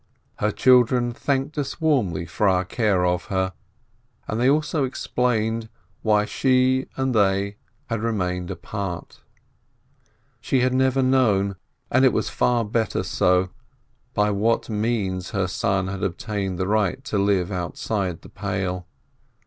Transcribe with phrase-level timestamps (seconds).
[0.39, 3.53] Her children thanked us warmly for our care of her,
[4.27, 5.69] and they also explained
[6.01, 9.21] why she and they had remained apart.
[10.39, 11.55] She had never known—
[11.91, 13.51] and it was far better so—
[14.15, 18.87] by what means her son had obtained the right to live out side the Pale.